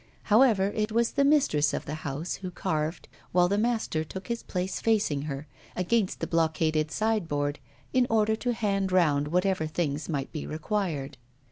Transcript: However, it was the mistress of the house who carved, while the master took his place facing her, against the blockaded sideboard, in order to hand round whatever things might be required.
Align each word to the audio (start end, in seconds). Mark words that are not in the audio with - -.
However, 0.33 0.71
it 0.75 0.91
was 0.91 1.11
the 1.11 1.23
mistress 1.23 1.75
of 1.75 1.85
the 1.85 1.93
house 2.01 2.37
who 2.37 2.49
carved, 2.49 3.07
while 3.33 3.47
the 3.47 3.59
master 3.59 4.03
took 4.03 4.29
his 4.29 4.41
place 4.41 4.79
facing 4.81 5.21
her, 5.29 5.45
against 5.75 6.21
the 6.21 6.25
blockaded 6.25 6.89
sideboard, 6.89 7.59
in 7.93 8.07
order 8.09 8.35
to 8.35 8.51
hand 8.53 8.91
round 8.91 9.27
whatever 9.27 9.67
things 9.67 10.09
might 10.09 10.31
be 10.31 10.47
required. 10.47 11.19